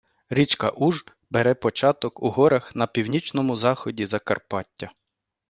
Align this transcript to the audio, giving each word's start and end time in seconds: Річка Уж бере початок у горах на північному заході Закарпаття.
Річка 0.29 0.69
Уж 0.69 1.05
бере 1.29 1.53
початок 1.55 2.23
у 2.23 2.29
горах 2.29 2.75
на 2.75 2.87
північному 2.87 3.57
заході 3.57 4.05
Закарпаття. 4.05 4.91